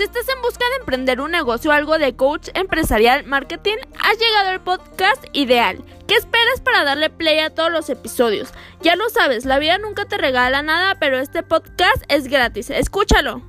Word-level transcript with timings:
Si 0.00 0.04
estás 0.04 0.30
en 0.34 0.40
busca 0.40 0.64
de 0.70 0.76
emprender 0.76 1.20
un 1.20 1.30
negocio 1.30 1.70
o 1.70 1.74
algo 1.74 1.98
de 1.98 2.16
coach 2.16 2.48
empresarial 2.54 3.26
marketing, 3.26 3.76
has 3.98 4.18
llegado 4.18 4.48
al 4.48 4.62
podcast 4.62 5.22
ideal. 5.34 5.84
¿Qué 6.08 6.14
esperas 6.14 6.62
para 6.64 6.84
darle 6.84 7.10
play 7.10 7.38
a 7.40 7.50
todos 7.50 7.70
los 7.70 7.90
episodios? 7.90 8.48
Ya 8.80 8.96
lo 8.96 9.10
sabes, 9.10 9.44
la 9.44 9.58
vida 9.58 9.76
nunca 9.76 10.06
te 10.06 10.16
regala 10.16 10.62
nada, 10.62 10.96
pero 10.98 11.18
este 11.18 11.42
podcast 11.42 12.02
es 12.08 12.28
gratis. 12.28 12.70
Escúchalo. 12.70 13.42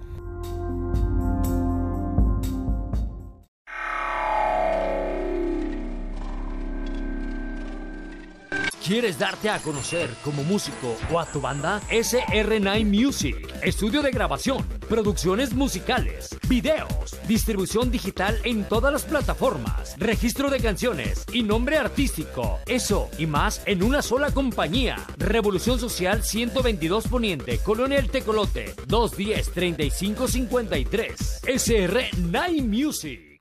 ¿Quieres 8.85 9.17
darte 9.19 9.49
a 9.49 9.59
conocer 9.59 10.09
como 10.21 10.43
músico 10.43 10.97
o 11.13 11.19
a 11.19 11.25
tu 11.25 11.39
banda? 11.39 11.79
SR9 11.89 12.83
Music, 12.83 13.37
estudio 13.61 14.01
de 14.01 14.11
grabación, 14.11 14.65
producciones 14.87 15.53
musicales, 15.53 16.37
videos, 16.47 17.17
distribución 17.27 17.91
digital 17.91 18.37
en 18.43 18.63
todas 18.63 18.91
las 18.91 19.03
plataformas, 19.03 19.95
registro 19.97 20.49
de 20.49 20.59
canciones 20.59 21.25
y 21.31 21.43
nombre 21.43 21.77
artístico. 21.77 22.59
Eso 22.65 23.09
y 23.17 23.25
más 23.25 23.61
en 23.65 23.83
una 23.83 24.01
sola 24.01 24.31
compañía. 24.31 24.97
Revolución 25.17 25.79
Social 25.79 26.23
122 26.23 27.07
Poniente, 27.07 27.57
Colonia 27.59 27.99
El 27.99 28.09
Tecolote, 28.09 28.75
210 28.87 29.51
3553. 29.51 31.41
SR9 31.43 32.63
Music. 32.67 33.31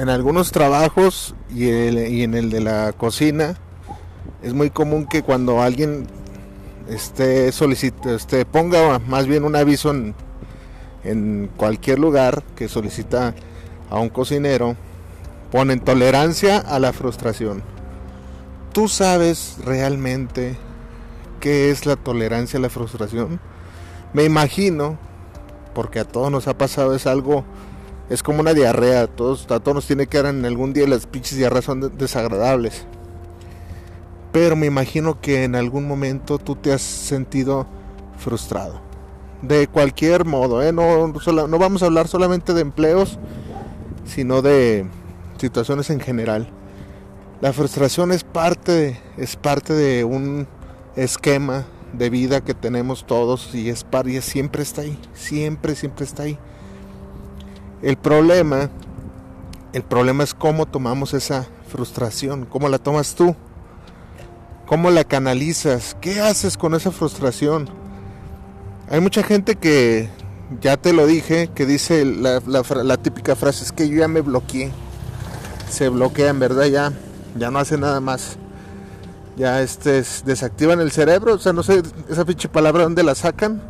en 0.00 0.08
algunos 0.08 0.50
trabajos 0.50 1.34
y, 1.54 1.68
en 1.68 2.34
el 2.34 2.48
de 2.48 2.60
la 2.60 2.94
cocina 2.94 3.58
es 4.42 4.54
muy 4.54 4.70
común 4.70 5.06
que 5.06 5.22
cuando 5.22 5.62
alguien 5.62 6.06
esté 6.88 7.52
solicita, 7.52 8.14
este, 8.14 8.44
ponga 8.44 8.98
más 8.98 9.26
bien 9.26 9.44
un 9.44 9.56
aviso 9.56 9.90
en, 9.90 11.50
cualquier 11.56 11.98
lugar 11.98 12.42
que 12.56 12.68
solicita 12.68 13.34
a 13.88 13.98
un 13.98 14.08
cocinero, 14.10 14.76
ponen 15.50 15.80
tolerancia 15.80 16.58
a 16.58 16.78
la 16.78 16.92
frustración. 16.92 17.62
¿Tú 18.72 18.88
sabes 18.88 19.56
realmente 19.64 20.56
qué 21.40 21.70
es 21.70 21.86
la 21.86 21.96
tolerancia 21.96 22.58
a 22.58 22.62
la 22.62 22.68
frustración? 22.68 23.40
Me 24.12 24.24
imagino, 24.24 24.98
porque 25.74 26.00
a 26.00 26.04
todos 26.04 26.30
nos 26.30 26.48
ha 26.48 26.58
pasado, 26.58 26.94
es 26.94 27.06
algo 27.06 27.44
es 28.10 28.24
como 28.24 28.40
una 28.40 28.52
diarrea. 28.52 29.06
Todos, 29.06 29.44
a 29.50 29.60
todos 29.60 29.76
nos 29.76 29.86
tiene 29.86 30.06
que 30.06 30.20
dar 30.20 30.34
en 30.34 30.44
algún 30.44 30.72
día 30.72 30.86
las 30.86 31.06
pinches 31.06 31.38
diarreas 31.38 31.64
son 31.64 31.96
desagradables. 31.96 32.84
Pero 34.32 34.56
me 34.56 34.66
imagino 34.66 35.20
que 35.20 35.44
en 35.44 35.56
algún 35.56 35.86
momento 35.86 36.38
tú 36.38 36.54
te 36.56 36.72
has 36.72 36.82
sentido 36.82 37.66
frustrado. 38.18 38.80
De 39.42 39.66
cualquier 39.66 40.24
modo, 40.24 40.62
¿eh? 40.62 40.72
no, 40.72 41.08
no 41.08 41.58
vamos 41.58 41.82
a 41.82 41.86
hablar 41.86 42.06
solamente 42.06 42.52
de 42.52 42.60
empleos, 42.60 43.18
sino 44.04 44.42
de 44.42 44.86
situaciones 45.38 45.90
en 45.90 46.00
general. 46.00 46.48
La 47.40 47.52
frustración 47.54 48.12
es 48.12 48.22
parte, 48.22 49.00
es 49.16 49.36
parte 49.36 49.72
de 49.72 50.04
un 50.04 50.46
esquema 50.94 51.64
de 51.92 52.10
vida 52.10 52.42
que 52.42 52.54
tenemos 52.54 53.06
todos 53.06 53.54
y 53.54 53.70
es, 53.70 53.86
y 54.04 54.20
siempre 54.20 54.62
está 54.62 54.82
ahí, 54.82 54.98
siempre, 55.14 55.74
siempre 55.74 56.04
está 56.04 56.24
ahí. 56.24 56.38
El 57.82 57.96
problema, 57.96 58.68
el 59.72 59.82
problema 59.82 60.22
es 60.22 60.34
cómo 60.34 60.66
tomamos 60.66 61.14
esa 61.14 61.48
frustración, 61.68 62.44
cómo 62.44 62.68
la 62.68 62.78
tomas 62.78 63.14
tú, 63.14 63.34
cómo 64.70 64.92
la 64.92 65.02
canalizas, 65.02 65.96
qué 66.00 66.20
haces 66.20 66.56
con 66.56 66.76
esa 66.76 66.92
frustración. 66.92 67.68
Hay 68.88 69.00
mucha 69.00 69.24
gente 69.24 69.56
que, 69.56 70.08
ya 70.60 70.76
te 70.76 70.92
lo 70.92 71.08
dije, 71.08 71.50
que 71.52 71.66
dice 71.66 72.04
la, 72.04 72.96
típica 72.98 73.34
frase 73.34 73.64
es 73.64 73.72
que 73.72 73.88
yo 73.88 73.96
ya 73.96 74.06
me 74.06 74.20
bloqueé. 74.20 74.70
Se 75.68 75.88
bloquea, 75.88 76.28
en 76.28 76.38
verdad 76.38 76.66
ya, 76.66 76.92
ya 77.36 77.50
no 77.50 77.58
hace 77.58 77.78
nada 77.78 77.98
más. 77.98 78.36
Ya 79.36 79.60
este, 79.60 80.04
desactivan 80.24 80.78
el 80.78 80.92
cerebro, 80.92 81.34
o 81.34 81.38
sea, 81.38 81.52
no 81.52 81.64
sé 81.64 81.82
esa 82.08 82.24
pinche 82.24 82.48
palabra 82.48 82.84
dónde 82.84 83.02
la 83.02 83.16
sacan. 83.16 83.60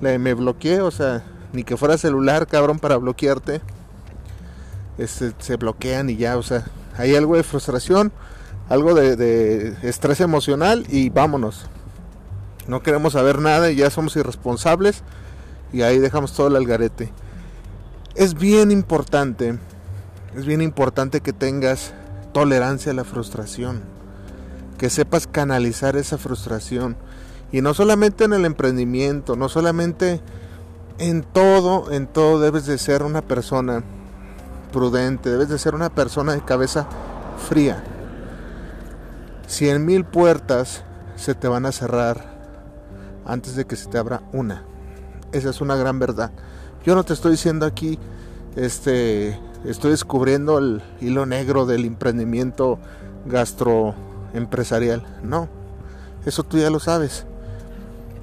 La 0.00 0.18
me 0.18 0.34
bloqueé, 0.34 0.80
o 0.80 0.90
sea, 0.90 1.22
ni 1.52 1.62
que 1.62 1.76
fuera 1.76 1.98
celular, 1.98 2.48
cabrón, 2.48 2.80
para 2.80 2.96
bloquearte. 2.96 3.60
Este, 4.98 5.32
se 5.38 5.54
bloquean 5.54 6.10
y 6.10 6.16
ya, 6.16 6.36
o 6.36 6.42
sea, 6.42 6.64
hay 6.98 7.14
algo 7.14 7.36
de 7.36 7.44
frustración, 7.44 8.10
algo 8.68 8.94
de, 8.94 9.76
estrés 9.82 10.20
emocional 10.20 10.86
y 10.88 11.10
vámonos. 11.10 11.66
No 12.66 12.82
queremos 12.82 13.12
saber 13.12 13.40
nada 13.40 13.70
y 13.70 13.76
ya 13.76 13.90
somos 13.90 14.16
irresponsables 14.16 15.02
y 15.72 15.82
ahí 15.82 15.98
dejamos 15.98 16.32
todo 16.32 16.48
el 16.48 16.56
algarete. 16.56 17.12
Es 18.14 18.34
bien 18.34 18.70
importante, 18.70 19.58
es 20.34 20.46
bien 20.46 20.62
importante 20.62 21.20
que 21.20 21.32
tengas 21.32 21.92
tolerancia 22.32 22.92
a 22.92 22.94
la 22.94 23.04
frustración, 23.04 23.82
que 24.78 24.90
sepas 24.90 25.26
canalizar 25.26 25.96
esa 25.96 26.18
frustración. 26.18 26.96
Y 27.52 27.60
no 27.60 27.74
solamente 27.74 28.24
en 28.24 28.32
el 28.32 28.44
emprendimiento, 28.44 29.36
no 29.36 29.48
solamente 29.48 30.20
en 30.98 31.22
todo, 31.22 31.92
en 31.92 32.08
todo 32.08 32.40
debes 32.40 32.66
de 32.66 32.78
ser 32.78 33.04
una 33.04 33.22
persona 33.22 33.84
prudente, 34.72 35.30
debes 35.30 35.48
de 35.48 35.58
ser 35.58 35.74
una 35.76 35.90
persona 35.90 36.32
de 36.32 36.44
cabeza 36.44 36.88
fría. 37.48 37.84
Cien 39.46 39.84
mil 39.84 40.04
puertas 40.04 40.82
se 41.14 41.34
te 41.34 41.46
van 41.48 41.66
a 41.66 41.72
cerrar 41.72 42.36
antes 43.24 43.54
de 43.56 43.64
que 43.64 43.76
se 43.76 43.88
te 43.88 43.98
abra 43.98 44.22
una. 44.32 44.64
Esa 45.32 45.50
es 45.50 45.60
una 45.60 45.76
gran 45.76 45.98
verdad. 45.98 46.32
Yo 46.84 46.94
no 46.94 47.04
te 47.04 47.12
estoy 47.12 47.32
diciendo 47.32 47.66
aquí, 47.66 47.98
este, 48.56 49.38
estoy 49.64 49.92
descubriendo 49.92 50.58
el 50.58 50.82
hilo 51.00 51.26
negro 51.26 51.66
del 51.66 51.84
emprendimiento 51.84 52.78
gastroempresarial. 53.26 55.04
No, 55.22 55.48
eso 56.24 56.42
tú 56.42 56.58
ya 56.58 56.70
lo 56.70 56.80
sabes. 56.80 57.26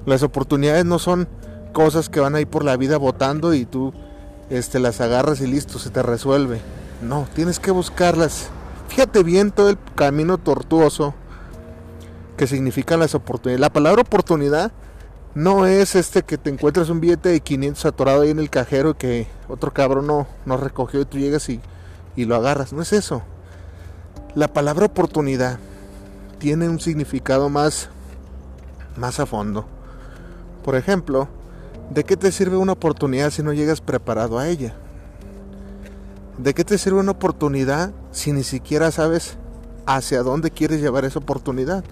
Las 0.06 0.22
oportunidades 0.22 0.84
no 0.84 0.98
son 0.98 1.28
cosas 1.72 2.08
que 2.08 2.20
van 2.20 2.34
a 2.34 2.40
ir 2.40 2.48
por 2.48 2.64
la 2.64 2.76
vida 2.76 2.98
votando 2.98 3.54
y 3.54 3.64
tú 3.64 3.92
este, 4.50 4.78
las 4.78 5.00
agarras 5.00 5.40
y 5.40 5.46
listo, 5.46 5.78
se 5.78 5.90
te 5.90 6.02
resuelve. 6.02 6.60
No, 7.02 7.26
tienes 7.34 7.58
que 7.58 7.70
buscarlas. 7.70 8.50
Fíjate 8.94 9.24
bien 9.24 9.50
todo 9.50 9.70
el 9.70 9.78
camino 9.96 10.38
tortuoso 10.38 11.14
que 12.36 12.46
significan 12.46 13.00
las 13.00 13.16
oportunidades. 13.16 13.60
La 13.60 13.72
palabra 13.72 14.02
oportunidad 14.02 14.70
no 15.34 15.66
es 15.66 15.96
este 15.96 16.22
que 16.22 16.38
te 16.38 16.50
encuentres 16.50 16.88
un 16.90 17.00
billete 17.00 17.30
de 17.30 17.40
500 17.40 17.86
atorado 17.86 18.22
ahí 18.22 18.30
en 18.30 18.38
el 18.38 18.50
cajero 18.50 18.90
y 18.90 18.94
que 18.94 19.26
otro 19.48 19.72
cabrón 19.72 20.06
no, 20.06 20.28
no 20.46 20.56
recogió 20.56 21.00
y 21.00 21.06
tú 21.06 21.18
llegas 21.18 21.48
y, 21.48 21.60
y 22.14 22.24
lo 22.24 22.36
agarras. 22.36 22.72
No 22.72 22.82
es 22.82 22.92
eso. 22.92 23.22
La 24.36 24.52
palabra 24.52 24.86
oportunidad 24.86 25.58
tiene 26.38 26.68
un 26.68 26.78
significado 26.78 27.48
más, 27.48 27.88
más 28.96 29.18
a 29.18 29.26
fondo. 29.26 29.66
Por 30.62 30.76
ejemplo, 30.76 31.28
¿De 31.90 32.02
qué 32.04 32.16
te 32.16 32.32
sirve 32.32 32.56
una 32.56 32.72
oportunidad 32.72 33.30
si 33.30 33.42
no 33.42 33.52
llegas 33.52 33.80
preparado 33.80 34.38
a 34.38 34.48
ella? 34.48 34.74
¿De 36.38 36.54
qué 36.54 36.64
te 36.64 36.78
sirve 36.78 37.00
una 37.00 37.12
oportunidad 37.12 37.92
si 38.10 38.32
ni 38.32 38.42
siquiera 38.42 38.90
sabes 38.90 39.36
hacia 39.86 40.22
dónde 40.22 40.50
quieres 40.50 40.80
llevar 40.80 41.04
esa 41.04 41.20
oportunidad? 41.20 41.84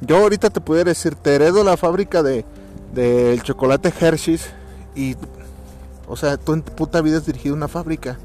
Yo 0.00 0.18
ahorita 0.18 0.50
te 0.50 0.60
pudiera 0.60 0.90
decir, 0.90 1.14
te 1.16 1.34
heredo 1.34 1.64
la 1.64 1.76
fábrica 1.76 2.22
de 2.22 2.44
del 2.92 3.42
chocolate 3.42 3.92
Hershey's 4.00 4.48
y, 4.94 5.16
o 6.06 6.16
sea, 6.16 6.36
tú 6.36 6.54
en 6.54 6.62
tu 6.62 6.72
puta 6.72 7.00
vida 7.02 7.18
has 7.18 7.26
dirigido 7.26 7.54
una 7.54 7.68
fábrica. 7.68 8.18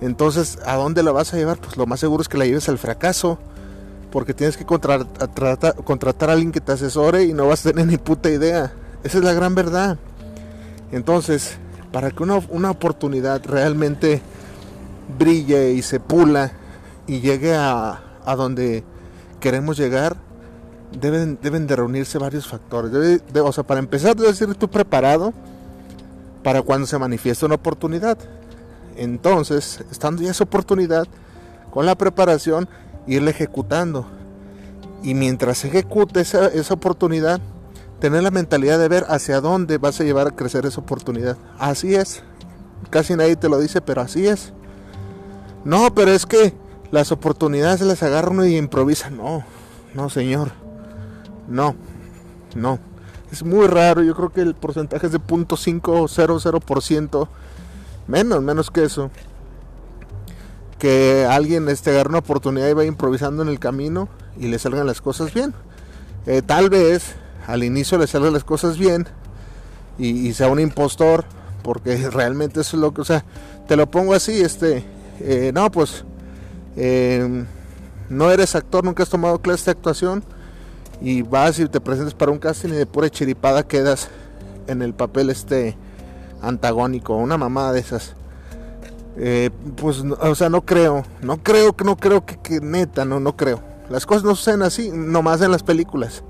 Entonces, 0.00 0.58
¿a 0.64 0.76
dónde 0.76 1.02
la 1.02 1.12
vas 1.12 1.32
a 1.32 1.36
llevar? 1.36 1.58
Pues 1.58 1.76
lo 1.76 1.86
más 1.86 2.00
seguro 2.00 2.22
es 2.22 2.28
que 2.28 2.38
la 2.38 2.46
lleves 2.46 2.68
al 2.68 2.78
fracaso. 2.78 3.38
Porque 4.10 4.32
tienes 4.32 4.56
que 4.56 4.64
contratar, 4.64 5.06
contratar 5.84 6.30
a 6.30 6.32
alguien 6.32 6.50
que 6.50 6.62
te 6.62 6.72
asesore 6.72 7.24
y 7.24 7.34
no 7.34 7.46
vas 7.46 7.66
a 7.66 7.70
tener 7.70 7.86
ni 7.86 7.98
puta 7.98 8.30
idea. 8.30 8.72
Esa 9.04 9.18
es 9.18 9.24
la 9.24 9.34
gran 9.34 9.54
verdad. 9.54 9.98
Entonces, 10.92 11.58
para 11.92 12.10
que 12.10 12.22
una, 12.22 12.70
oportunidad 12.70 13.44
realmente 13.44 14.22
brille 15.16 15.72
y 15.72 15.82
se 15.82 16.00
pula 16.00 16.52
y 17.06 17.20
llegue 17.20 17.54
a, 17.54 18.00
donde 18.36 18.84
queremos 19.40 19.78
llegar, 19.78 20.16
deben, 21.00 21.38
deben 21.40 21.66
de 21.66 21.76
reunirse 21.76 22.18
varios 22.18 22.46
factores. 22.46 23.22
o 23.34 23.52
sea, 23.52 23.64
para 23.64 23.80
empezar, 23.80 24.14
debes 24.16 24.40
ir 24.40 24.54
tú 24.54 24.68
preparado 24.68 25.32
para 26.42 26.62
cuando 26.62 26.86
se 26.86 26.98
manifiesta 26.98 27.46
una 27.46 27.54
oportunidad. 27.54 28.18
Entonces, 28.96 29.84
estando 29.90 30.22
ya 30.22 30.30
esa 30.30 30.44
oportunidad, 30.44 31.06
con 31.70 31.86
la 31.86 31.94
preparación, 31.94 32.68
irla 33.06 33.30
ejecutando. 33.30 34.06
Y 35.02 35.14
mientras 35.14 35.58
se 35.58 35.68
ejecute 35.68 36.20
esa, 36.20 36.46
esa 36.48 36.74
oportunidad, 36.74 37.40
tener 38.00 38.22
la 38.22 38.30
mentalidad 38.30 38.78
de 38.78 38.88
ver 38.88 39.06
hacia 39.08 39.40
dónde 39.40 39.78
vas 39.78 40.00
a 40.00 40.04
llevar 40.04 40.28
a 40.28 40.30
crecer 40.32 40.66
esa 40.66 40.80
oportunidad. 40.80 41.36
Así 41.58 41.94
es. 41.94 42.22
Casi 42.90 43.16
nadie 43.16 43.36
te 43.36 43.48
lo 43.48 43.58
dice, 43.58 43.80
pero 43.80 44.02
así 44.02 44.26
es. 44.26 44.52
No, 45.68 45.94
pero 45.94 46.10
es 46.12 46.24
que 46.24 46.54
las 46.90 47.12
oportunidades 47.12 47.82
las 47.82 48.02
agarra 48.02 48.30
uno 48.30 48.46
y 48.46 48.56
improvisa. 48.56 49.10
No, 49.10 49.44
no, 49.92 50.08
señor. 50.08 50.52
No. 51.46 51.76
No, 52.54 52.78
es 53.30 53.42
muy 53.42 53.66
raro, 53.66 54.02
yo 54.02 54.14
creo 54.14 54.32
que 54.32 54.40
el 54.40 54.54
porcentaje 54.54 55.04
es 55.04 55.12
de 55.12 55.20
0.500%, 55.20 57.28
menos, 58.06 58.42
menos 58.42 58.70
que 58.70 58.84
eso. 58.84 59.10
Que 60.78 61.26
alguien 61.30 61.68
este, 61.68 61.90
agarre 61.90 62.08
una 62.08 62.20
oportunidad 62.20 62.68
y 62.68 62.72
vaya 62.72 62.88
improvisando 62.88 63.42
en 63.42 63.50
el 63.50 63.58
camino 63.58 64.08
y 64.38 64.48
le 64.48 64.58
salgan 64.58 64.86
las 64.86 65.02
cosas 65.02 65.34
bien. 65.34 65.52
Eh, 66.24 66.40
tal 66.40 66.70
vez 66.70 67.14
al 67.46 67.62
inicio 67.62 67.98
le 67.98 68.06
salgan 68.06 68.32
las 68.32 68.44
cosas 68.44 68.78
bien 68.78 69.06
y, 69.98 70.32
sea 70.32 70.48
un 70.48 70.60
impostor, 70.60 71.26
porque 71.62 71.96
realmente 72.10 72.62
eso 72.62 72.78
es 72.78 72.80
lo 72.80 72.94
que, 72.94 73.02
o 73.02 73.04
sea, 73.04 73.22
te 73.66 73.76
lo 73.76 73.90
pongo 73.90 74.14
así, 74.14 74.40
este, 74.40 74.96
eh, 75.20 75.52
no, 75.54 75.70
pues, 75.70 76.04
eh, 76.76 77.44
no 78.08 78.30
eres 78.30 78.54
actor, 78.54 78.84
nunca 78.84 79.02
has 79.02 79.08
tomado 79.08 79.40
clases 79.40 79.66
de 79.66 79.72
actuación 79.72 80.24
y 81.00 81.22
vas 81.22 81.58
y 81.58 81.66
te 81.66 81.80
presentes 81.80 82.14
para 82.14 82.32
un 82.32 82.38
casting 82.38 82.70
y 82.70 82.72
de 82.72 82.86
pura 82.86 83.10
chiripada 83.10 83.66
quedas 83.66 84.08
en 84.66 84.82
el 84.82 84.94
papel 84.94 85.30
este 85.30 85.76
antagónico, 86.42 87.16
una 87.16 87.36
mamada 87.36 87.72
de 87.72 87.80
esas. 87.80 88.14
Eh, 89.16 89.50
pues, 89.76 90.04
o 90.20 90.34
sea, 90.34 90.48
no 90.48 90.62
creo, 90.62 91.02
no 91.22 91.42
creo 91.42 91.74
no 91.84 91.96
creo 91.96 92.24
que, 92.24 92.36
que, 92.38 92.60
neta, 92.60 93.04
no, 93.04 93.18
no 93.18 93.36
creo. 93.36 93.60
Las 93.90 94.06
cosas 94.06 94.22
no 94.22 94.34
suceden 94.34 94.62
así, 94.62 94.90
nomás 94.92 95.40
en 95.40 95.50
las 95.50 95.62
películas. 95.62 96.22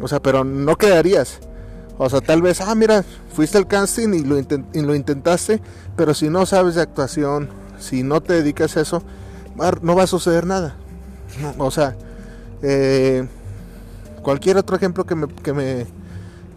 O 0.00 0.06
sea, 0.06 0.20
pero 0.20 0.44
no 0.44 0.76
quedarías. 0.76 1.40
O 1.96 2.08
sea, 2.08 2.20
tal 2.20 2.42
vez, 2.42 2.60
ah, 2.60 2.74
mira, 2.76 3.04
fuiste 3.32 3.58
al 3.58 3.66
casting 3.66 4.10
y 4.14 4.80
lo 4.82 4.94
intentaste, 4.94 5.60
pero 5.96 6.14
si 6.14 6.28
no 6.28 6.46
sabes 6.46 6.76
de 6.76 6.82
actuación, 6.82 7.48
si 7.78 8.02
no 8.02 8.20
te 8.20 8.34
dedicas 8.34 8.76
a 8.76 8.80
eso, 8.80 9.02
no 9.82 9.96
va 9.96 10.02
a 10.04 10.06
suceder 10.06 10.46
nada. 10.46 10.76
o 11.58 11.70
sea, 11.70 11.96
eh, 12.62 13.26
cualquier 14.22 14.56
otro 14.56 14.76
ejemplo 14.76 15.04
que 15.04 15.14
me, 15.14 15.28
que 15.28 15.52
me, 15.52 15.86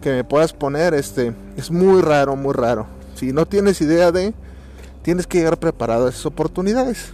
que 0.00 0.10
me 0.10 0.24
puedas 0.24 0.52
poner, 0.52 0.94
este, 0.94 1.34
es 1.56 1.70
muy 1.70 2.02
raro, 2.02 2.36
muy 2.36 2.52
raro. 2.52 2.86
Si 3.14 3.32
no 3.32 3.46
tienes 3.46 3.80
idea 3.80 4.12
de, 4.12 4.34
tienes 5.02 5.26
que 5.26 5.38
llegar 5.38 5.58
preparado 5.58 6.06
a 6.06 6.10
esas 6.10 6.26
oportunidades. 6.26 7.12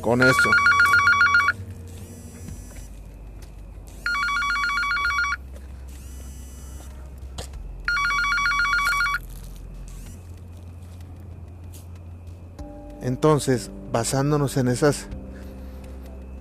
Con 0.00 0.22
eso. 0.22 0.67
Entonces, 13.02 13.70
basándonos 13.92 14.56
en 14.56 14.68
esas 14.68 15.06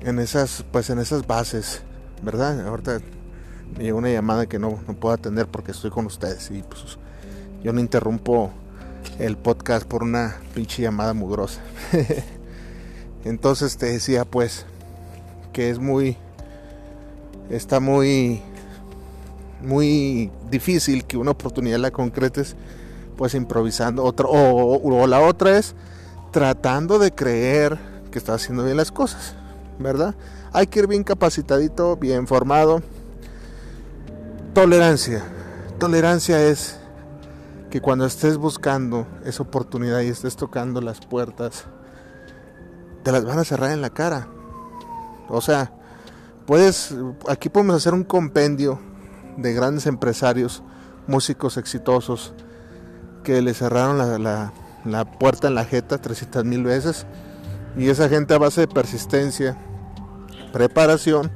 en 0.02 0.20
esas 0.20 0.64
pues 0.72 0.90
en 0.90 1.00
esas 1.00 1.28
bases, 1.28 1.82
¿verdad? 2.22 2.66
Ahorita 2.68 3.00
me 3.78 3.84
llegó 3.84 3.98
una 3.98 4.10
llamada 4.10 4.46
que 4.46 4.60
no, 4.60 4.80
no 4.88 4.94
puedo 4.94 5.14
atender 5.14 5.48
porque 5.48 5.72
estoy 5.72 5.92
con 5.92 6.06
ustedes 6.06 6.50
y 6.52 6.64
pues 6.64 6.98
yo 7.64 7.74
no 7.74 7.80
interrumpo 7.80 8.52
el 9.20 9.38
podcast 9.38 9.86
por 9.86 10.04
una 10.04 10.38
pinche 10.54 10.82
llamada 10.82 11.14
mugrosa. 11.14 11.62
Entonces 13.26 13.78
te 13.78 13.88
decía 13.88 14.26
pues 14.26 14.66
que 15.54 15.70
es 15.70 15.80
muy 15.80 16.18
está 17.50 17.80
muy 17.80 18.42
muy 19.62 20.32
difícil 20.52 21.06
que 21.06 21.18
una 21.18 21.32
oportunidad 21.32 21.80
la 21.80 21.92
concretes 21.92 22.56
pues 23.18 23.34
improvisando 23.34 24.04
otro 24.04 24.30
o, 24.30 25.02
o 25.02 25.08
la 25.08 25.20
otra 25.20 25.58
es 25.58 25.76
tratando 26.38 27.00
de 27.00 27.12
creer 27.12 27.80
que 28.12 28.20
está 28.20 28.36
haciendo 28.36 28.64
bien 28.64 28.78
las 28.78 28.92
cosas, 28.92 29.34
¿verdad? 29.80 30.14
Hay 30.54 30.68
que 30.68 30.78
ir 30.78 30.88
bien 30.88 31.04
capacitadito, 31.04 31.98
bien 31.98 32.28
formado, 32.28 32.84
Tolerancia. 34.54 35.24
Tolerancia 35.80 36.40
es 36.44 36.78
que 37.72 37.82
cuando 37.82 38.06
estés 38.06 38.38
buscando 38.38 39.08
esa 39.26 39.42
oportunidad 39.42 40.02
y 40.02 40.10
estés 40.10 40.36
tocando 40.36 40.80
las 40.80 41.00
puertas, 41.00 41.66
te 43.02 43.12
las 43.12 43.26
van 43.26 43.40
a 43.40 43.44
cerrar 43.44 43.72
en 43.72 43.82
la 43.82 43.90
cara. 43.90 44.28
O 45.30 45.42
sea, 45.42 45.72
puedes, 46.46 46.94
aquí 47.28 47.50
podemos 47.50 47.78
hacer 47.78 47.96
un 47.96 48.04
compendio 48.04 48.80
de 49.38 49.54
grandes 49.56 49.88
empresarios, 49.88 50.62
músicos 51.08 51.58
exitosos, 51.58 52.36
que 53.24 53.42
le 53.42 53.56
cerraron 53.56 53.98
la, 53.98 54.20
la 54.20 54.54
puerta 55.06 55.48
en 55.48 55.56
la 55.56 55.66
jeta 55.66 56.00
300 56.00 56.46
mil 56.46 56.64
veces. 56.64 57.06
Y 57.78 57.90
esa 57.90 58.10
gente 58.10 58.34
a 58.34 58.38
base 58.38 58.62
de 58.62 58.68
persistencia, 58.68 59.58
preparación, 60.52 61.32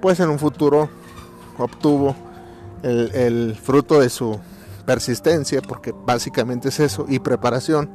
pues 0.00 0.20
en 0.20 0.30
un 0.30 0.38
futuro 0.38 0.88
obtuvo 1.58 2.14
el, 2.82 3.56
fruto 3.60 4.00
de 4.00 4.08
su 4.08 4.38
persistencia, 4.86 5.62
porque 5.62 5.92
básicamente 5.92 6.68
es 6.68 6.80
eso, 6.80 7.06
y 7.08 7.18
preparación. 7.18 7.90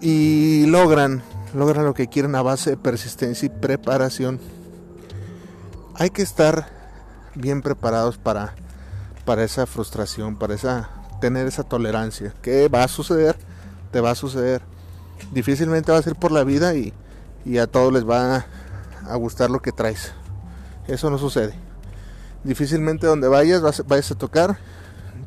Y 0.00 0.66
logran, 0.66 1.22
logran 1.54 1.84
lo 1.84 1.94
que 1.94 2.08
quieren 2.08 2.34
a 2.34 2.42
base 2.42 2.70
de 2.70 2.76
persistencia 2.76 3.46
y 3.46 3.48
preparación. 3.48 4.40
Hay 5.94 6.10
que 6.10 6.22
estar 6.22 6.68
bien 7.34 7.62
preparados 7.62 8.18
para, 8.18 8.54
para 9.24 9.44
esa 9.44 9.66
frustración, 9.66 10.36
para 10.36 10.54
esa, 10.54 10.90
tener 11.20 11.46
esa 11.46 11.62
tolerancia. 11.62 12.34
que 12.42 12.68
va 12.68 12.84
a 12.84 12.88
suceder? 12.88 13.36
Te 13.92 14.00
va 14.00 14.10
a 14.10 14.14
suceder. 14.14 14.62
Difícilmente 15.32 15.92
vas 15.92 16.06
a 16.06 16.10
ir 16.10 16.16
por 16.16 16.32
la 16.32 16.44
vida 16.44 16.74
y, 16.74 16.92
y 17.44 17.58
a 17.58 17.66
todos 17.66 17.92
les 17.92 18.08
va 18.08 18.46
a 19.06 19.16
gustar 19.16 19.50
lo 19.50 19.60
que 19.60 19.72
traes. 19.72 20.12
Eso 20.86 21.10
no 21.10 21.18
sucede 21.18 21.68
difícilmente 22.44 23.06
donde 23.06 23.28
vayas 23.28 23.60
vas, 23.60 23.84
vayas 23.86 24.10
a 24.10 24.14
tocar, 24.14 24.58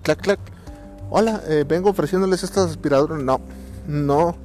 clac, 0.03 0.19
clac, 0.19 0.39
hola, 1.09 1.41
eh, 1.47 1.65
vengo 1.67 1.89
ofreciéndoles 1.89 2.43
estas 2.43 2.71
aspiradoras. 2.71 3.21
No, 3.21 3.41
no, 3.87 4.35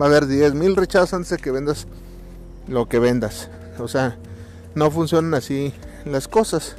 va 0.00 0.06
a 0.06 0.08
haber 0.08 0.26
10 0.26 0.54
mil 0.54 0.76
rechazos 0.76 1.14
antes 1.14 1.30
de 1.30 1.36
que 1.38 1.50
vendas 1.50 1.86
lo 2.68 2.88
que 2.88 2.98
vendas. 2.98 3.48
O 3.78 3.88
sea, 3.88 4.16
no 4.74 4.90
funcionan 4.90 5.34
así 5.34 5.72
las 6.04 6.28
cosas. 6.28 6.76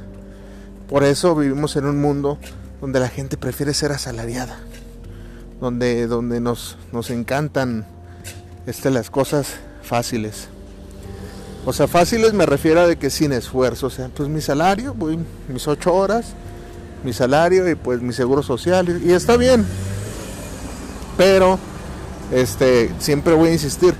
Por 0.88 1.04
eso 1.04 1.34
vivimos 1.34 1.76
en 1.76 1.86
un 1.86 2.00
mundo 2.00 2.38
donde 2.80 3.00
la 3.00 3.08
gente 3.08 3.36
prefiere 3.36 3.74
ser 3.74 3.92
asalariada. 3.92 4.58
Donde, 5.60 6.06
donde 6.06 6.40
nos, 6.40 6.76
nos 6.92 7.10
encantan 7.10 7.84
este, 8.66 8.90
las 8.90 9.10
cosas 9.10 9.56
fáciles. 9.82 10.48
O 11.64 11.72
sea, 11.72 11.88
fáciles 11.88 12.32
me 12.32 12.46
refiero 12.46 12.80
a 12.80 12.86
de 12.86 12.96
que 12.96 13.10
sin 13.10 13.32
esfuerzo. 13.32 13.88
O 13.88 13.90
sea, 13.90 14.08
pues 14.08 14.28
mi 14.28 14.40
salario, 14.40 14.94
mis 15.48 15.66
ocho 15.66 15.94
horas, 15.94 16.26
mi 17.04 17.12
salario 17.12 17.68
y 17.68 17.74
pues 17.74 18.00
mi 18.00 18.12
seguro 18.12 18.42
social. 18.42 19.02
Y, 19.04 19.12
está 19.12 19.36
bien. 19.36 19.66
Pero, 21.16 21.58
este, 22.32 22.90
siempre 23.00 23.34
voy 23.34 23.50
a 23.50 23.52
insistir. 23.52 23.94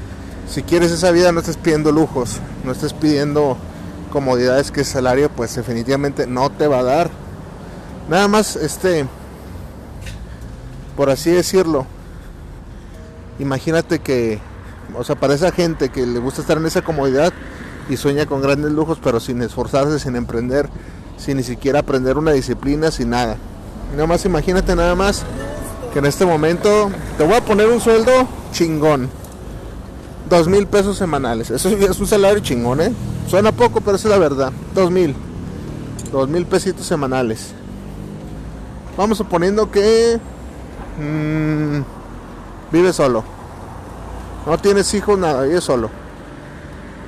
Si 0.48 0.62
quieres 0.62 0.92
esa 0.92 1.10
vida, 1.10 1.32
no 1.32 1.40
estés 1.40 1.56
pidiendo 1.56 1.92
lujos. 1.92 2.38
No 2.64 2.72
estés 2.72 2.92
pidiendo 2.92 3.58
comodidades 4.12 4.70
que 4.70 4.80
el 4.80 4.86
salario, 4.86 5.28
pues 5.28 5.54
definitivamente 5.54 6.26
no 6.26 6.50
te 6.50 6.68
va 6.68 6.78
a 6.78 6.84
dar. 6.84 7.10
Nada 8.08 8.28
más, 8.28 8.56
este, 8.56 9.06
por 10.96 11.10
así 11.10 11.30
decirlo. 11.30 11.86
Imagínate 13.38 13.98
que, 14.00 14.40
o 14.96 15.04
sea, 15.04 15.14
para 15.16 15.34
esa 15.34 15.52
gente 15.52 15.90
que 15.90 16.06
le 16.06 16.18
gusta 16.18 16.40
estar 16.40 16.56
en 16.56 16.66
esa 16.66 16.82
comodidad, 16.82 17.32
y 17.88 17.96
sueña 17.96 18.26
con 18.26 18.42
grandes 18.42 18.72
lujos, 18.72 18.98
pero 19.02 19.20
sin 19.20 19.40
esforzarse, 19.42 19.98
sin 19.98 20.16
emprender, 20.16 20.68
sin 21.16 21.36
ni 21.38 21.42
siquiera 21.42 21.80
aprender 21.80 22.18
una 22.18 22.32
disciplina, 22.32 22.90
sin 22.90 23.10
nada. 23.10 23.36
Nada 23.92 24.06
más 24.06 24.24
imagínate 24.24 24.76
nada 24.76 24.94
más 24.94 25.24
que 25.92 25.98
en 26.00 26.06
este 26.06 26.26
momento 26.26 26.90
te 27.16 27.24
voy 27.24 27.34
a 27.34 27.44
poner 27.44 27.68
un 27.68 27.80
sueldo 27.80 28.28
chingón. 28.52 29.08
Dos 30.28 30.46
mil 30.46 30.66
pesos 30.66 30.98
semanales. 30.98 31.50
Eso 31.50 31.70
es 31.70 32.00
un 32.00 32.06
salario 32.06 32.40
chingón, 32.40 32.82
¿eh? 32.82 32.92
Suena 33.28 33.50
poco, 33.52 33.80
pero 33.80 33.96
es 33.96 34.04
la 34.04 34.18
verdad. 34.18 34.52
Dos 34.74 34.90
mil. 34.90 35.14
Dos 36.12 36.28
mil 36.28 36.44
pesitos 36.44 36.84
semanales. 36.84 37.54
Vamos 38.98 39.16
suponiendo 39.16 39.70
que 39.70 40.18
mmm, 40.98 41.82
vive 42.72 42.92
solo. 42.92 43.22
No 44.44 44.58
tienes 44.58 44.92
hijos, 44.92 45.16
nada, 45.16 45.44
vive 45.44 45.60
solo. 45.60 45.88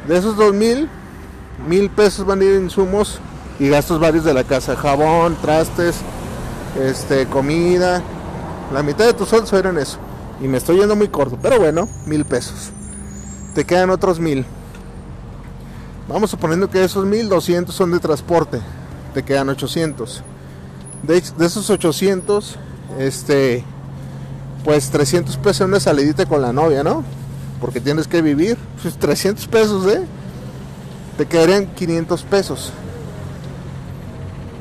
De 0.06 0.16
esos 0.16 0.36
dos 0.36 0.54
mil, 0.54 0.88
mil 1.66 1.90
pesos 1.90 2.24
van 2.24 2.42
a 2.42 2.44
ir 2.44 2.60
insumos 2.60 3.18
y 3.58 3.68
gastos 3.68 3.98
varios 3.98 4.24
de 4.24 4.32
la 4.32 4.44
casa, 4.44 4.76
jabón, 4.76 5.36
trastes, 5.42 5.96
este, 6.80 7.26
comida. 7.26 8.00
La 8.72 8.84
mitad 8.84 9.06
de 9.06 9.12
tu 9.12 9.26
sueldo 9.26 9.58
era 9.58 9.70
en 9.70 9.78
eso. 9.78 9.98
Y 10.40 10.46
me 10.46 10.58
estoy 10.58 10.78
yendo 10.78 10.94
muy 10.94 11.08
corto, 11.08 11.40
pero 11.42 11.58
bueno, 11.58 11.88
mil 12.06 12.24
pesos. 12.24 12.70
Te 13.52 13.64
quedan 13.64 13.90
otros 13.90 14.20
mil. 14.20 14.46
Vamos 16.08 16.30
suponiendo 16.30 16.70
que 16.70 16.84
esos 16.84 17.04
mil, 17.04 17.28
doscientos 17.28 17.74
son 17.74 17.90
de 17.90 17.98
transporte. 17.98 18.60
Te 19.12 19.24
quedan 19.24 19.48
800. 19.48 20.22
De, 21.02 21.16
esos 21.18 21.70
800, 21.70 22.56
este, 22.98 23.64
pues 24.64 24.90
300 24.90 25.36
pesos 25.38 25.66
una 25.66 25.80
salidita 25.80 26.26
con 26.26 26.42
la 26.42 26.52
novia, 26.52 26.82
¿no? 26.82 27.04
porque 27.60 27.80
tienes 27.80 28.08
que 28.08 28.22
vivir. 28.22 28.56
300 28.98 29.46
pues, 29.46 29.62
pesos, 29.62 29.86
¿eh? 29.92 30.02
Te 31.16 31.26
quedarían 31.26 31.66
500 31.66 32.22
pesos. 32.24 32.72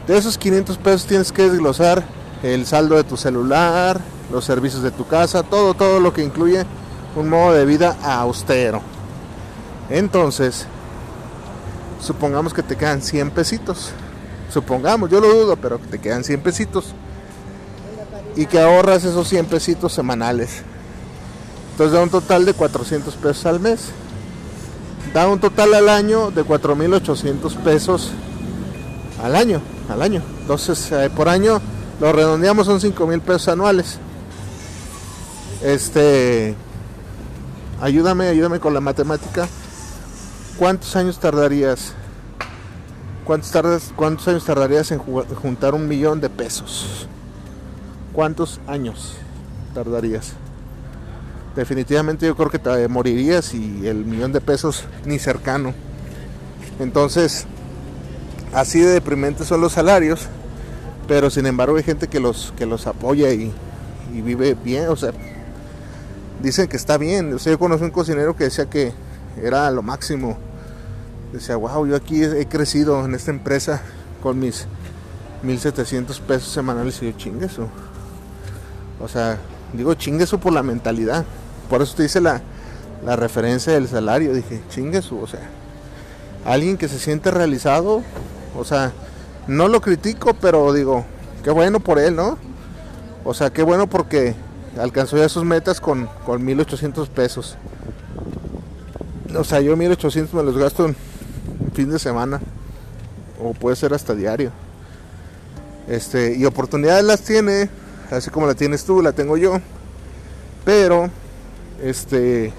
De 0.07 0.17
esos 0.17 0.37
500 0.37 0.77
pesos 0.77 1.05
tienes 1.05 1.31
que 1.31 1.49
desglosar 1.49 2.03
el 2.43 2.65
saldo 2.65 2.95
de 2.95 3.03
tu 3.03 3.15
celular, 3.15 3.99
los 4.31 4.43
servicios 4.43 4.81
de 4.81 4.91
tu 4.91 5.07
casa, 5.07 5.43
todo, 5.43 5.73
todo 5.73 5.99
lo 5.99 6.13
que 6.13 6.23
incluye 6.23 6.65
un 7.15 7.29
modo 7.29 7.53
de 7.53 7.65
vida 7.65 7.95
austero. 8.03 8.81
Entonces, 9.89 10.65
supongamos 12.01 12.53
que 12.53 12.63
te 12.63 12.75
quedan 12.75 13.01
100 13.01 13.31
pesitos. 13.31 13.91
Supongamos, 14.51 15.09
yo 15.09 15.19
lo 15.19 15.27
dudo, 15.27 15.55
pero 15.57 15.79
te 15.79 15.99
quedan 15.99 16.23
100 16.23 16.41
pesitos. 16.41 16.93
Y 18.35 18.45
que 18.45 18.59
ahorras 18.59 19.03
esos 19.03 19.27
100 19.27 19.45
pesitos 19.45 19.93
semanales. 19.93 20.63
Entonces 21.71 21.93
da 21.93 22.03
un 22.03 22.09
total 22.09 22.45
de 22.45 22.53
400 22.53 23.15
pesos 23.15 23.45
al 23.45 23.59
mes. 23.59 23.89
Da 25.13 25.27
un 25.27 25.39
total 25.39 25.73
al 25.73 25.89
año 25.89 26.31
de 26.31 26.43
4.800 26.43 27.55
pesos 27.57 28.11
al 29.23 29.35
año. 29.35 29.61
Al 29.89 30.01
año. 30.01 30.21
Entonces 30.41 30.91
eh, 30.91 31.09
por 31.15 31.29
año 31.29 31.61
lo 31.99 32.11
redondeamos 32.11 32.65
son 32.65 32.79
5.000 32.79 33.21
pesos 33.21 33.47
anuales. 33.47 33.97
Este... 35.63 36.55
Ayúdame, 37.81 38.27
ayúdame 38.27 38.59
con 38.59 38.73
la 38.73 38.81
matemática. 38.81 39.47
¿Cuántos 40.57 40.95
años 40.97 41.17
tardarías? 41.17 41.93
¿Cuántos, 43.29 43.93
¿Cuántos 43.95 44.27
años 44.27 44.43
tardarías 44.43 44.89
en 44.89 44.97
juntar 44.97 45.75
un 45.75 45.87
millón 45.87 46.19
de 46.19 46.31
pesos? 46.31 47.07
¿Cuántos 48.11 48.59
años 48.65 49.17
tardarías? 49.75 50.33
Definitivamente 51.55 52.25
yo 52.25 52.35
creo 52.35 52.49
que 52.49 52.57
te 52.57 52.87
morirías 52.87 53.53
y 53.53 53.85
el 53.85 53.97
millón 54.03 54.31
de 54.31 54.41
pesos 54.41 54.85
ni 55.05 55.19
cercano. 55.19 55.75
Entonces, 56.79 57.45
así 58.51 58.79
de 58.79 58.93
deprimentes 58.93 59.45
son 59.45 59.61
los 59.61 59.73
salarios, 59.73 60.21
pero 61.07 61.29
sin 61.29 61.45
embargo 61.45 61.77
hay 61.77 61.83
gente 61.83 62.07
que 62.07 62.19
los, 62.19 62.51
que 62.57 62.65
los 62.65 62.87
apoya 62.87 63.31
y, 63.31 63.53
vive 64.11 64.55
bien, 64.55 64.89
o 64.89 64.95
sea, 64.95 65.11
dicen 66.41 66.67
que 66.67 66.77
está 66.77 66.97
bien. 66.97 67.37
Yo 67.37 67.59
conocí 67.59 67.83
un 67.83 67.91
cocinero 67.91 68.35
que 68.35 68.45
decía 68.45 68.67
que 68.67 68.91
era 69.39 69.69
lo 69.69 69.83
máximo. 69.83 70.48
Decía, 71.31 71.55
wow, 71.55 71.85
yo 71.85 71.95
aquí 71.95 72.23
he 72.23 72.47
crecido 72.47 73.05
en 73.05 73.13
esta 73.13 73.31
empresa 73.31 73.81
con 74.21 74.39
mis 74.39 74.65
1700 75.43 76.19
pesos 76.21 76.51
semanales 76.51 77.01
y 77.01 77.11
yo 77.11 77.17
chingue 77.17 77.45
eso. 77.45 77.67
O 78.99 79.07
sea, 79.07 79.37
digo 79.73 79.93
chingue 79.93 80.23
eso 80.23 80.39
por 80.39 80.53
la 80.53 80.63
mentalidad. 80.63 81.25
Por 81.69 81.81
eso 81.81 81.95
te 81.95 82.03
dice 82.03 82.19
la, 82.19 82.41
la 83.05 83.15
referencia 83.15 83.73
del 83.73 83.87
salario. 83.87 84.33
Dije, 84.33 84.61
chingue 84.69 84.99
eso. 84.99 85.19
O 85.19 85.27
sea, 85.27 85.47
alguien 86.45 86.77
que 86.77 86.87
se 86.87 86.99
siente 86.99 87.31
realizado. 87.31 88.01
O 88.57 88.65
sea, 88.65 88.91
no 89.47 89.67
lo 89.67 89.81
critico, 89.81 90.33
pero 90.33 90.73
digo, 90.73 91.05
qué 91.43 91.51
bueno 91.51 91.79
por 91.79 91.99
él, 91.99 92.15
¿no? 92.15 92.37
O 93.23 93.33
sea, 93.33 93.51
qué 93.51 93.63
bueno 93.63 93.87
porque 93.87 94.35
alcanzó 94.79 95.17
ya 95.17 95.29
sus 95.29 95.43
metas 95.43 95.79
con, 95.79 96.09
con 96.25 96.43
1800 96.43 97.09
pesos. 97.09 97.57
O 99.35 99.43
sea, 99.43 99.61
yo 99.61 99.77
1800 99.77 100.33
me 100.33 100.43
los 100.43 100.57
gasto 100.57 100.85
en 100.87 100.95
fin 101.73 101.89
de 101.89 101.99
semana. 101.99 102.39
O 103.41 103.53
puede 103.53 103.75
ser 103.75 103.93
hasta 103.93 104.13
diario. 104.13 104.51
Este, 105.87 106.35
y 106.35 106.45
oportunidades 106.45 107.03
las 107.03 107.21
tiene, 107.21 107.69
así 108.11 108.29
como 108.29 108.45
la 108.45 108.53
tienes 108.53 108.83
tú, 108.83 109.01
la 109.01 109.11
tengo 109.11 109.37
yo. 109.37 109.59
Pero, 110.65 111.09
este, 111.81 112.53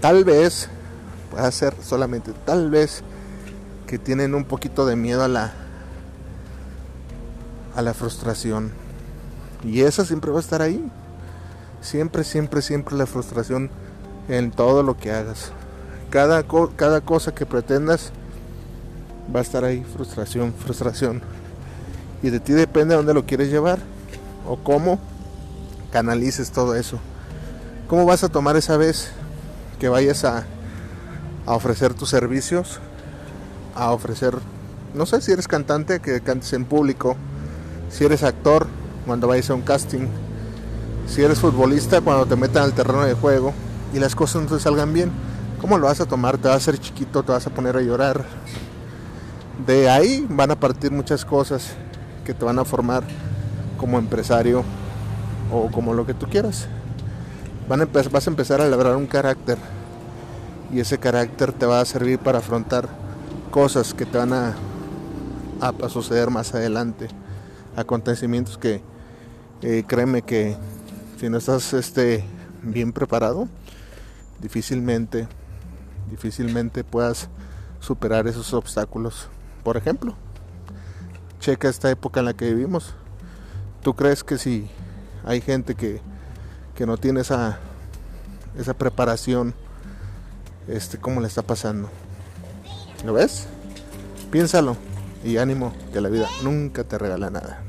tal 0.00 0.24
vez, 0.24 0.68
puede 1.30 1.52
ser 1.52 1.74
solamente 1.82 2.32
tal 2.44 2.70
vez, 2.70 3.02
que 3.86 3.98
tienen 3.98 4.34
un 4.34 4.44
poquito 4.44 4.86
de 4.86 4.96
miedo 4.96 5.22
a 5.22 5.28
la, 5.28 5.52
a 7.76 7.82
la 7.82 7.94
frustración. 7.94 8.72
Y 9.62 9.82
esa 9.82 10.04
siempre 10.04 10.30
va 10.30 10.38
a 10.38 10.40
estar 10.40 10.62
ahí. 10.62 10.84
Siempre, 11.80 12.24
siempre, 12.24 12.62
siempre 12.62 12.96
la 12.96 13.06
frustración 13.06 13.70
en 14.28 14.50
todo 14.50 14.82
lo 14.82 14.96
que 14.96 15.12
hagas. 15.12 15.52
Cada, 16.10 16.44
cada 16.76 17.00
cosa 17.00 17.34
que 17.34 17.46
pretendas 17.46 18.12
va 19.34 19.40
a 19.40 19.42
estar 19.42 19.64
ahí. 19.64 19.84
Frustración, 19.94 20.54
frustración. 20.54 21.22
Y 22.22 22.30
de 22.30 22.40
ti 22.40 22.52
depende 22.52 22.94
a 22.94 22.98
dónde 22.98 23.14
lo 23.14 23.26
quieres 23.26 23.50
llevar. 23.50 23.78
O 24.46 24.56
cómo 24.56 25.00
canalices 25.90 26.50
todo 26.50 26.74
eso. 26.74 26.98
¿Cómo 27.88 28.04
vas 28.04 28.24
a 28.24 28.28
tomar 28.28 28.56
esa 28.56 28.76
vez 28.76 29.10
que 29.78 29.88
vayas 29.88 30.24
a, 30.24 30.44
a 31.46 31.54
ofrecer 31.54 31.94
tus 31.94 32.08
servicios? 32.08 32.80
A 33.74 33.92
ofrecer, 33.92 34.34
no 34.94 35.06
sé 35.06 35.20
si 35.20 35.32
eres 35.32 35.48
cantante, 35.48 36.00
que 36.00 36.20
cantes 36.20 36.52
en 36.52 36.64
público. 36.64 37.16
Si 37.90 38.04
eres 38.04 38.22
actor, 38.22 38.66
cuando 39.04 39.28
vayas 39.28 39.50
a 39.50 39.54
un 39.54 39.62
casting 39.62 40.08
si 41.06 41.22
eres 41.22 41.38
futbolista, 41.38 42.00
cuando 42.00 42.26
te 42.26 42.36
metan 42.36 42.64
al 42.64 42.72
terreno 42.72 43.04
de 43.04 43.14
juego 43.14 43.52
y 43.94 43.98
las 43.98 44.14
cosas 44.14 44.42
no 44.42 44.48
te 44.48 44.62
salgan 44.62 44.92
bien, 44.92 45.10
¿cómo 45.60 45.78
lo 45.78 45.86
vas 45.86 46.00
a 46.00 46.06
tomar? 46.06 46.38
¿Te 46.38 46.48
vas 46.48 46.54
a 46.54 46.56
hacer 46.58 46.78
chiquito? 46.78 47.22
¿Te 47.22 47.32
vas 47.32 47.46
a 47.46 47.50
poner 47.50 47.76
a 47.76 47.80
llorar? 47.80 48.24
De 49.66 49.88
ahí 49.88 50.26
van 50.28 50.50
a 50.50 50.60
partir 50.60 50.90
muchas 50.90 51.24
cosas 51.24 51.72
que 52.24 52.34
te 52.34 52.44
van 52.44 52.58
a 52.58 52.64
formar 52.64 53.04
como 53.78 53.98
empresario 53.98 54.64
o 55.52 55.70
como 55.70 55.94
lo 55.94 56.06
que 56.06 56.14
tú 56.14 56.26
quieras. 56.26 56.68
Van 57.68 57.80
a 57.80 57.84
vas 57.86 58.26
a 58.26 58.30
empezar 58.30 58.60
a 58.60 58.66
labrar 58.66 58.96
un 58.96 59.06
carácter 59.06 59.58
y 60.72 60.80
ese 60.80 60.98
carácter 60.98 61.52
te 61.52 61.66
va 61.66 61.80
a 61.80 61.84
servir 61.84 62.18
para 62.18 62.38
afrontar 62.38 62.88
cosas 63.50 63.94
que 63.94 64.04
te 64.04 64.18
van 64.18 64.32
a, 64.32 64.54
a, 65.60 65.88
suceder 65.88 66.30
más 66.30 66.54
adelante, 66.54 67.08
acontecimientos 67.76 68.58
que 68.58 68.82
eh, 69.62 69.84
créeme 69.86 70.22
que 70.22 70.56
si 71.18 71.30
no 71.30 71.38
estás 71.38 71.72
este, 71.72 72.24
bien 72.62 72.92
preparado, 72.92 73.48
difícilmente, 74.40 75.26
difícilmente 76.10 76.84
puedas 76.84 77.28
superar 77.80 78.26
esos 78.26 78.52
obstáculos. 78.54 79.28
Por 79.62 79.76
ejemplo, 79.76 80.14
checa 81.40 81.68
esta 81.68 81.90
época 81.90 82.20
en 82.20 82.26
la 82.26 82.34
que 82.34 82.46
vivimos. 82.46 82.94
¿Tú 83.82 83.94
crees 83.94 84.24
que 84.24 84.38
si 84.38 84.68
hay 85.24 85.40
gente 85.40 85.74
que, 85.74 86.00
que 86.74 86.86
no 86.86 86.96
tiene 86.96 87.20
esa, 87.20 87.58
esa 88.58 88.74
preparación, 88.74 89.54
este, 90.68 90.98
cómo 90.98 91.20
le 91.20 91.28
está 91.28 91.42
pasando? 91.42 91.90
¿Lo 93.04 93.12
ves? 93.12 93.46
Piénsalo 94.30 94.76
y 95.24 95.36
ánimo 95.36 95.72
que 95.92 96.00
la 96.00 96.08
vida 96.08 96.28
nunca 96.42 96.84
te 96.84 96.98
regala 96.98 97.30
nada. 97.30 97.62